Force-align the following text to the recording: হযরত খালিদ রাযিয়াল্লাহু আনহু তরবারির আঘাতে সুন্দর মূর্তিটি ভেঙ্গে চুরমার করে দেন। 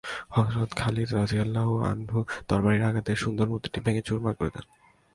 হযরত 0.35 0.71
খালিদ 0.77 1.09
রাযিয়াল্লাহু 1.13 1.73
আনহু 1.91 2.19
তরবারির 2.47 2.87
আঘাতে 2.89 3.11
সুন্দর 3.15 3.47
মূর্তিটি 3.49 3.79
ভেঙ্গে 3.85 4.03
চুরমার 4.07 4.33
করে 4.35 4.51
দেন। 4.55 4.65